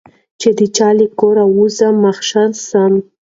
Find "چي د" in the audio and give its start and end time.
0.39-0.61